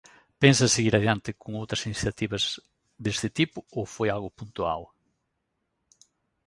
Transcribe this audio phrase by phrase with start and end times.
[0.41, 2.43] Pensa seguir adiante con outras iniciativas
[3.03, 4.81] deste tipo ou foi algo puntual?